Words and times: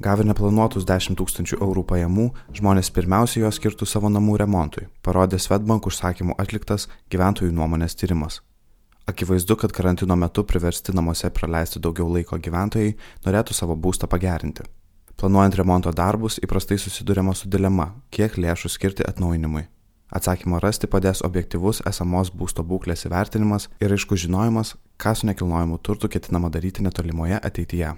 Gavę 0.00 0.24
neplanuotus 0.24 0.86
10 0.88 1.14
tūkstančių 1.20 1.58
eurų 1.60 1.82
pajamų, 1.86 2.24
žmonės 2.56 2.88
pirmiausia 2.96 3.42
juos 3.42 3.58
skirtų 3.60 3.86
savo 3.86 4.08
namų 4.08 4.38
remontui, 4.40 4.86
parodė 5.04 5.38
Svetbank 5.38 5.86
užsakymų 5.86 6.34
atliktas 6.40 6.88
gyventojų 7.12 7.52
nuomonės 7.52 7.94
tyrimas. 8.00 8.40
Akivaizdu, 9.06 9.58
kad 9.60 9.74
karantino 9.76 10.16
metu 10.16 10.42
priversti 10.42 10.96
namuose 10.96 11.30
praleisti 11.30 11.82
daugiau 11.84 12.08
laiko 12.08 12.40
gyventojai 12.40 12.96
norėtų 13.26 13.54
savo 13.54 13.76
būstą 13.76 14.08
pagerinti. 14.08 14.64
Planuojant 15.20 15.60
remonto 15.60 15.92
darbus 15.92 16.40
įprastai 16.40 16.80
susidurima 16.80 17.34
su 17.36 17.52
dilema, 17.52 17.90
kiek 18.10 18.38
lėšų 18.40 18.72
skirti 18.72 19.04
atnaujinimui. 19.04 19.66
Atsakymą 20.10 20.58
rasti 20.64 20.88
padės 20.90 21.20
objektivus 21.22 21.84
esamos 21.86 22.32
būsto 22.32 22.64
būklės 22.66 23.04
įvertinimas 23.06 23.68
ir 23.84 23.92
aišku 23.94 24.16
žinojimas, 24.16 24.74
ką 25.00 25.14
su 25.16 25.26
nekilnojimu 25.26 25.78
turtu 25.82 26.08
ketinama 26.12 26.50
daryti 26.52 26.84
netolimoje 26.84 27.40
ateityje. 27.40 27.94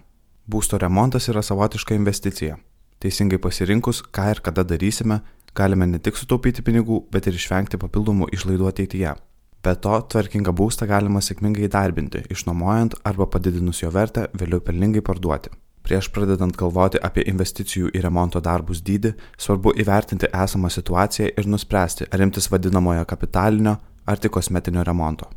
Būsto 0.47 0.79
remontas 0.79 1.29
yra 1.33 1.43
savotiška 1.43 1.95
investicija. 1.99 2.57
Teisingai 3.03 3.39
pasirinkus, 3.43 4.03
ką 4.15 4.29
ir 4.31 4.41
kada 4.47 4.63
darysime, 4.63 5.21
galime 5.59 5.87
ne 5.91 5.99
tik 5.99 6.19
sutaupyti 6.19 6.63
pinigų, 6.63 7.03
bet 7.11 7.27
ir 7.27 7.39
išvengti 7.39 7.81
papildomų 7.83 8.31
išlaidų 8.37 8.71
ateityje. 8.71 9.17
Be 9.63 9.75
to, 9.79 9.99
tvarkingą 10.15 10.55
būstą 10.59 10.89
galima 10.91 11.21
sėkmingai 11.23 11.69
įdarbinti, 11.69 12.25
išnuomojant 12.35 12.97
arba 13.07 13.29
padidinus 13.31 13.83
jo 13.83 13.91
vertę, 13.95 14.27
vėliau 14.39 14.63
pelningai 14.63 15.03
parduoti. 15.07 15.53
Prieš 15.83 16.09
pradedant 16.15 16.55
galvoti 16.59 16.99
apie 17.03 17.25
investicijų 17.31 17.91
į 17.91 18.03
remonto 18.05 18.43
darbus 18.43 18.83
dydį, 18.87 19.15
svarbu 19.39 19.75
įvertinti 19.83 20.31
esamą 20.31 20.71
situaciją 20.71 21.31
ir 21.35 21.51
nuspręsti, 21.51 22.07
ar 22.11 22.27
imtis 22.27 22.51
vadinamojo 22.51 23.07
kapitalinio 23.07 23.79
ar 24.07 24.19
tik 24.19 24.35
kosmetinio 24.39 24.87
remonto. 24.87 25.31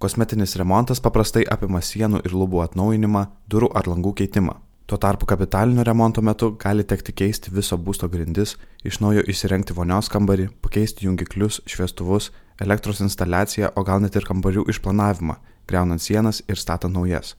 Kosmetinis 0.00 0.54
remontas 0.56 0.96
paprastai 1.04 1.42
apima 1.52 1.82
sienų 1.84 2.22
ir 2.24 2.32
lubų 2.32 2.62
atnaujinimą, 2.64 3.20
durų 3.52 3.66
ar 3.76 3.84
langų 3.90 4.14
keitimą. 4.16 4.54
Tuo 4.88 4.96
tarpu 4.96 5.26
kapitalinio 5.28 5.82
remonto 5.84 6.22
metu 6.24 6.46
gali 6.62 6.86
tekti 6.88 7.12
keisti 7.12 7.50
viso 7.52 7.76
būsto 7.76 8.08
grindis, 8.08 8.54
iš 8.80 8.96
naujo 9.04 9.20
įsirengti 9.28 9.74
vonios 9.76 10.08
kambarį, 10.08 10.46
pakeisti 10.64 11.04
jungiklius, 11.04 11.58
šviestuvus, 11.68 12.30
elektros 12.64 13.02
instaliaciją, 13.04 13.74
o 13.76 13.84
gal 13.84 14.00
net 14.00 14.16
ir 14.16 14.24
kambarių 14.24 14.64
išplanavimą, 14.72 15.36
greunant 15.68 16.00
sienas 16.00 16.40
ir 16.48 16.56
statant 16.56 16.96
naujas. 16.96 17.34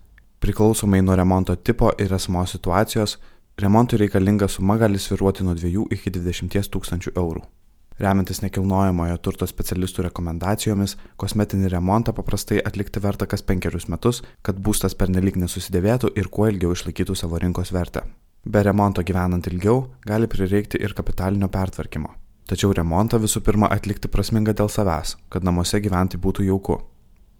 Priklausomai 0.46 1.02
nuo 1.02 1.18
remonto 1.18 1.56
tipo 1.58 1.90
ir 1.98 2.14
esamos 2.14 2.54
situacijos, 2.54 3.18
remontui 3.58 4.04
reikalinga 4.04 4.46
suma 4.48 4.78
gali 4.78 5.02
sviruoti 5.02 5.50
nuo 5.50 5.58
2 5.58 5.90
iki 5.98 6.14
20 6.14 6.70
tūkstančių 6.78 7.16
eurų. 7.18 7.42
Remiantis 8.02 8.40
nekilnojamojo 8.42 9.20
turto 9.22 9.46
specialistų 9.46 10.08
rekomendacijomis, 10.08 10.96
kosmetinį 11.22 11.70
remontą 11.70 12.16
paprastai 12.18 12.58
atlikti 12.66 13.02
verta 13.04 13.28
kas 13.30 13.44
penkerius 13.46 13.86
metus, 13.94 14.24
kad 14.42 14.58
būstas 14.58 14.96
pernelyg 14.98 15.38
nesusidėvėtų 15.38 16.16
ir 16.18 16.32
kuo 16.34 16.48
ilgiau 16.50 16.74
išlaikytų 16.74 17.16
savo 17.20 17.38
rinkos 17.44 17.70
vertę. 17.76 18.08
Be 18.42 18.64
remonto 18.66 19.04
gyvenant 19.06 19.46
ilgiau 19.52 19.84
gali 20.08 20.26
prireikti 20.26 20.82
ir 20.82 20.96
kapitalinio 20.98 21.52
pertvarkymo. 21.54 22.10
Tačiau 22.50 22.74
remontą 22.74 23.20
visų 23.22 23.44
pirma 23.46 23.70
atlikti 23.70 24.10
prasminga 24.10 24.56
dėl 24.58 24.72
savęs, 24.74 25.14
kad 25.30 25.46
namuose 25.46 25.78
gyventi 25.80 26.18
būtų 26.18 26.48
jauku. 26.48 26.80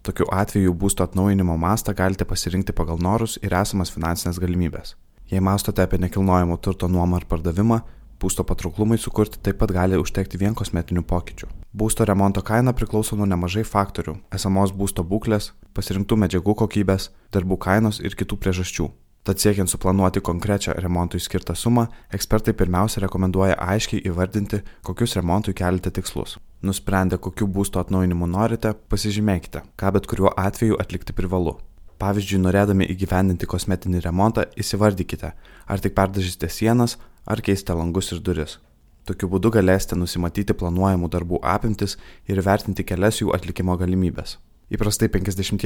Tokiu 0.06 0.28
atveju 0.30 0.76
būsto 0.78 1.02
atnaujinimo 1.02 1.56
mastą 1.58 1.94
galite 1.94 2.24
pasirinkti 2.24 2.74
pagal 2.74 3.02
norus 3.02 3.34
ir 3.42 3.54
esamas 3.58 3.90
finansinės 3.90 4.38
galimybės. 4.38 4.94
Jei 5.26 5.42
mastote 5.42 5.82
apie 5.82 5.98
nekilnojamo 5.98 6.56
turto 6.62 6.86
nuomą 6.88 7.18
ar 7.18 7.26
pardavimą, 7.26 7.80
Būsto 8.22 8.44
patrauklumui 8.46 9.00
sukurti 9.02 9.40
taip 9.42 9.56
pat 9.58 9.72
gali 9.74 9.98
užtekti 9.98 10.38
vien 10.38 10.54
kosmetinių 10.54 11.02
pokyčių. 11.10 11.48
Būsto 11.74 12.06
remonto 12.06 12.42
kaina 12.46 12.70
priklauso 12.70 13.16
nuo 13.18 13.26
nemažai 13.26 13.64
faktorių- 13.66 14.14
esamos 14.36 14.70
būsto 14.70 15.02
būklės, 15.02 15.50
pasirinktų 15.74 16.18
medžiagų 16.22 16.54
kokybės, 16.60 17.08
darbų 17.32 17.58
kainos 17.58 17.98
ir 17.98 18.14
kitų 18.14 18.38
priežasčių. 18.38 18.90
Tad 19.24 19.38
siekiant 19.38 19.70
suplanuoti 19.70 20.20
konkrečią 20.20 20.72
remontui 20.82 21.18
skirtą 21.18 21.54
sumą, 21.54 21.88
ekspertai 22.10 22.52
pirmiausia 22.52 23.00
rekomenduoja 23.00 23.54
aiškiai 23.54 24.02
įvardinti, 24.06 24.62
kokius 24.82 25.14
remontui 25.16 25.54
kelite 25.54 25.90
tikslus. 25.90 26.38
Nusprendę, 26.62 27.18
kokiu 27.18 27.46
būsto 27.46 27.78
atnaujinimu 27.78 28.26
norite, 28.26 28.74
pasižymėkite, 28.88 29.62
ką 29.78 29.92
bet 29.92 30.06
kuriuo 30.06 30.32
atveju 30.36 30.78
atlikti 30.78 31.12
privalu. 31.12 31.58
Pavyzdžiui, 32.02 32.42
norėdami 32.42 32.88
įgyvendinti 32.90 33.46
kosmetinį 33.46 34.00
remontą, 34.02 34.42
įsivardykite, 34.58 35.32
ar 35.70 35.78
tik 35.78 35.94
perdažysite 35.94 36.48
sienas, 36.50 36.98
ar 37.26 37.40
keisite 37.40 37.74
langus 37.74 38.12
ir 38.12 38.20
duris. 38.20 38.58
Tokiu 39.06 39.28
būdu 39.28 39.50
galėsite 39.50 39.98
nusimatyti 39.98 40.54
planuojamų 40.54 41.10
darbų 41.10 41.42
apimtis 41.42 41.96
ir 42.30 42.42
vertinti 42.46 42.84
kelias 42.86 43.18
jų 43.18 43.32
atlikimo 43.34 43.74
galimybės. 43.78 44.38
Įprastai 44.72 45.10
50 45.12 45.58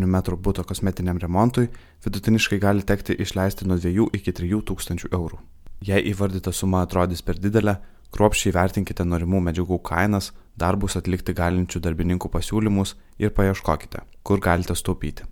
m2 0.00 0.36
būto 0.42 0.64
kosmetiniam 0.66 1.18
remontui 1.22 1.68
vidutiniškai 2.04 2.58
gali 2.58 2.82
tekti 2.82 3.14
išleisti 3.14 3.68
nuo 3.68 3.76
2 3.78 4.08
iki 4.16 4.32
3 4.32 4.62
tūkstančių 4.66 5.12
eurų. 5.12 5.38
Jei 5.86 6.02
įvardyta 6.10 6.52
suma 6.52 6.82
atrodys 6.84 7.22
per 7.22 7.38
didelė, 7.38 7.76
kruopščiai 8.12 8.52
vertinkite 8.56 9.04
norimų 9.04 9.40
medžiagų 9.46 9.78
kainas, 9.86 10.32
darbus 10.58 10.98
atlikti 10.98 11.36
galinčių 11.36 11.80
darbininkų 11.84 12.32
pasiūlymus 12.32 12.96
ir 13.22 13.30
paieškokite, 13.36 14.02
kur 14.24 14.42
galite 14.42 14.74
staupyti. 14.74 15.28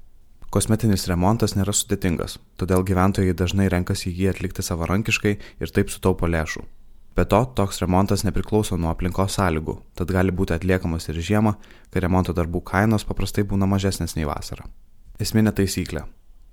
Kosmetinis 0.49 1.03
remontas 1.11 1.53
nėra 1.59 1.75
sudėtingas, 1.77 2.39
todėl 2.57 2.81
gyventojai 2.89 3.35
dažnai 3.37 3.67
renkasi 3.69 4.09
jį 4.09 4.31
atlikti 4.31 4.63
savarankiškai 4.65 5.33
ir 5.37 5.73
taip 5.77 5.93
sutaupo 5.93 6.25
lėšų. 6.25 6.63
Be 7.19 7.27
to, 7.29 7.41
toks 7.59 7.83
remontas 7.83 8.25
nepriklauso 8.25 8.79
nuo 8.81 8.89
aplinkos 8.89 9.37
sąlygų, 9.37 9.75
tad 9.99 10.09
gali 10.15 10.33
būti 10.33 10.55
atliekamas 10.57 11.11
ir 11.11 11.21
žiemą, 11.29 11.53
kai 11.93 12.01
remonto 12.01 12.33
darbų 12.33 12.63
kainos 12.65 13.05
paprastai 13.05 13.45
būna 13.45 13.69
mažesnės 13.69 14.17
nei 14.17 14.25
vasarą. 14.25 14.65
Esminė 15.21 15.53
taisyklė. 15.53 16.07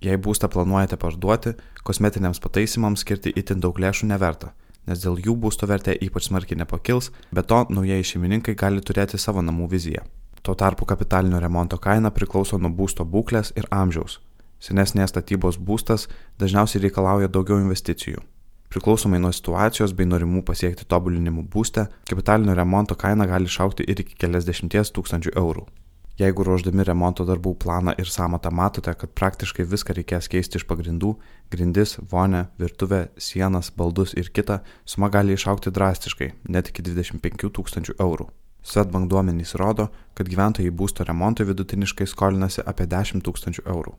Jei 0.03 0.19
būstą 0.19 0.51
planuojate 0.51 0.99
parduoti, 0.99 1.55
kosmetiniams 1.87 2.43
pataisimams 2.43 3.05
skirti 3.05 3.31
itin 3.31 3.63
daug 3.63 3.79
lėšų 3.79 4.11
neverta, 4.11 4.51
nes 4.89 4.99
dėl 5.05 5.21
jų 5.23 5.37
būsto 5.39 5.71
vertė 5.71 5.95
ypač 6.03 6.27
smarkiai 6.27 6.59
nepakils, 6.59 7.13
be 7.31 7.47
to 7.47 7.63
naujieji 7.71 8.11
šeimininkai 8.11 8.59
gali 8.59 8.83
turėti 8.83 9.21
savo 9.21 9.45
namų 9.45 9.71
viziją. 9.71 10.03
Tuo 10.45 10.55
tarpu 10.55 10.85
kapitalinio 10.85 11.39
remonto 11.39 11.77
kaina 11.81 12.11
priklauso 12.13 12.57
nuo 12.61 12.69
būsto 12.69 13.01
būklės 13.13 13.47
ir 13.57 13.65
amžiaus. 13.73 14.19
Senesnės 14.61 15.09
statybos 15.09 15.57
būstas 15.57 16.05
dažniausiai 16.37 16.83
reikalauja 16.83 17.31
daugiau 17.33 17.57
investicijų. 17.63 18.21
Priklausomai 18.69 19.17
nuo 19.23 19.31
situacijos 19.33 19.95
bei 19.97 20.05
norimų 20.05 20.43
pasiekti 20.45 20.85
tobulinimų 20.85 21.47
būste, 21.49 21.87
kapitalinio 22.11 22.53
remonto 22.61 22.93
kaina 22.93 23.25
gali 23.25 23.49
išaukti 23.49 23.89
ir 23.89 24.05
iki 24.05 24.19
keliasdešimties 24.21 24.93
tūkstančių 24.93 25.33
eurų. 25.33 25.65
Jeigu 26.21 26.45
ruoždami 26.45 26.85
remonto 26.85 27.25
darbų 27.25 27.57
planą 27.65 27.97
ir 27.97 28.05
samatą 28.05 28.53
matote, 28.53 28.93
kad 28.93 29.17
praktiškai 29.17 29.65
viską 29.65 29.97
reikės 29.97 30.29
keisti 30.29 30.61
iš 30.61 30.69
pagrindų- 30.69 31.15
grindis, 31.53 31.97
vonę, 32.11 32.45
virtuvę, 32.61 33.07
sienas, 33.17 33.73
baldus 33.73 34.13
ir 34.13 34.29
kitą, 34.29 34.61
suma 34.85 35.09
gali 35.09 35.33
išaukti 35.33 35.73
drastiškai- 35.73 36.33
net 36.53 36.69
iki 36.69 36.83
25 36.83 37.49
tūkstančių 37.49 37.97
eurų. 37.97 38.29
Swedbank 38.65 39.09
duomenys 39.09 39.53
rodo, 39.61 39.91
kad 40.17 40.29
gyventojai 40.31 40.71
būsto 40.73 41.05
remontui 41.05 41.45
vidutiniškai 41.45 42.07
skolinasi 42.09 42.65
apie 42.65 42.87
10 42.89 43.21
tūkstančių 43.27 43.65
eurų. 43.69 43.93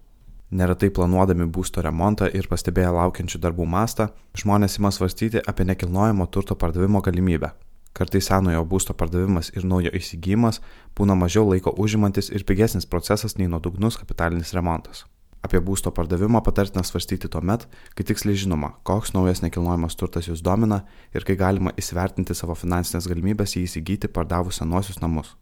Neretai 0.58 0.90
planuodami 0.94 1.46
būsto 1.50 1.82
remontą 1.82 2.26
ir 2.34 2.46
pastebėję 2.50 2.90
laukiančių 2.98 3.40
darbų 3.46 3.66
mastą, 3.66 4.08
žmonės 4.42 4.78
ima 4.78 4.90
svarstyti 4.94 5.42
apie 5.52 5.66
nekilnojamo 5.70 6.26
turto 6.26 6.58
pardavimo 6.58 7.02
galimybę. 7.02 7.52
Kartais 7.96 8.26
senojo 8.28 8.62
būsto 8.68 8.94
pardavimas 8.94 9.52
ir 9.56 9.64
naujo 9.64 9.90
įsigijimas 9.96 10.60
būna 10.98 11.16
mažiau 11.18 11.46
laiko 11.48 11.72
užimantis 11.84 12.30
ir 12.30 12.44
pigesnis 12.44 12.86
procesas 12.86 13.38
nei 13.38 13.48
nuodugnus 13.48 13.98
kapitalinis 14.02 14.52
remontas. 14.54 15.06
Apie 15.46 15.60
būsto 15.62 15.92
pardavimą 15.94 16.40
patartina 16.42 16.82
svarstyti 16.82 17.28
tuo 17.30 17.38
met, 17.38 17.68
kai 17.94 18.04
tiksliai 18.08 18.38
žinoma, 18.42 18.72
koks 18.88 19.12
naujas 19.14 19.44
nekilnojamas 19.44 19.94
turtas 19.94 20.26
jūs 20.26 20.42
domina 20.42 20.80
ir 21.14 21.26
kai 21.28 21.36
galima 21.38 21.70
įsivertinti 21.78 22.34
savo 22.34 22.56
finansinės 22.58 23.06
galimybės 23.06 23.54
jį 23.54 23.62
įsigyti 23.68 24.10
pardavus 24.10 24.58
senuosius 24.58 24.98
namus. 25.04 25.36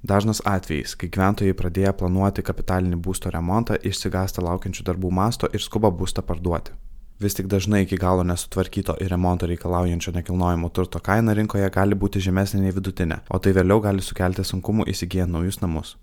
Dažnas 0.00 0.40
atvejis, 0.48 0.94
kai 0.96 1.10
gyventojai 1.12 1.52
pradėję 1.60 1.92
planuoti 2.00 2.46
kapitalinį 2.46 3.02
būsto 3.04 3.28
remontą, 3.34 3.76
išsigąsta 3.84 4.40
laukiančių 4.46 4.86
darbų 4.88 5.12
masto 5.12 5.50
ir 5.52 5.60
skuba 5.60 5.92
būstą 5.92 6.24
parduoti. 6.24 6.72
Vis 7.20 7.36
tik 7.36 7.52
dažnai 7.52 7.82
iki 7.84 8.00
galo 8.00 8.24
nesutvarkyto 8.24 8.96
ir 9.04 9.12
remonto 9.12 9.44
reikalaujančio 9.50 10.16
nekilnojamo 10.16 10.72
turto 10.72 11.04
kaina 11.04 11.36
rinkoje 11.36 11.68
gali 11.74 11.98
būti 12.04 12.24
žemesnė 12.24 12.62
nei 12.64 12.72
vidutinė, 12.72 13.20
o 13.28 13.36
tai 13.36 13.52
vėliau 13.52 13.82
gali 13.84 14.00
sukelti 14.00 14.46
sunkumų 14.54 14.88
įsigijant 14.88 15.36
naujus 15.36 15.60
namus. 15.60 15.98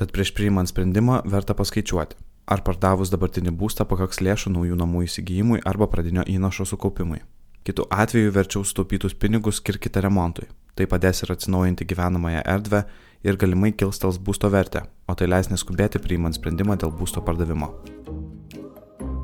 Tad 0.00 0.16
prieš 0.16 0.32
priimant 0.32 0.72
sprendimą 0.72 1.20
verta 1.28 1.52
paskaičiuoti, 1.52 2.16
Ar 2.46 2.62
pardavus 2.66 3.12
dabartinį 3.12 3.52
būstą 3.54 3.86
pakaks 3.86 4.18
lėšų 4.24 4.50
naujų 4.56 4.78
namų 4.80 5.04
įsigijimui 5.06 5.62
arba 5.68 5.86
pradinio 5.86 6.24
įnašo 6.26 6.66
sukaupimui. 6.66 7.22
Kitu 7.62 7.86
atveju 7.90 8.32
verčiau 8.34 8.64
sutaupytus 8.66 9.14
pinigus 9.14 9.60
skirkite 9.62 10.02
remontui. 10.02 10.48
Tai 10.74 10.88
padės 10.90 11.22
ir 11.22 11.30
atsinaujinti 11.34 11.86
gyvenamąją 11.86 12.42
erdvę 12.54 12.82
ir 13.22 13.38
galimai 13.38 13.70
kilstels 13.76 14.18
būsto 14.18 14.50
vertę, 14.50 14.82
o 15.06 15.14
tai 15.14 15.28
leis 15.30 15.52
neskubėti 15.52 16.02
priimant 16.02 16.34
sprendimą 16.34 16.78
dėl 16.82 16.90
būsto 16.98 17.22
pardavimo. 17.22 17.70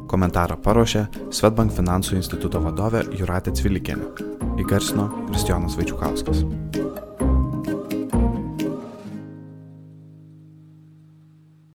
Komentarą 0.08 0.56
paruošė 0.64 1.08
Svetbank 1.34 1.74
finansų 1.74 2.16
instituto 2.20 2.62
vadovė 2.64 3.02
Juratė 3.18 3.52
Cvilikienė. 3.58 4.12
Įgarsino 4.62 5.10
Kristijonas 5.28 5.76
Vaičiukauskas. 5.78 6.46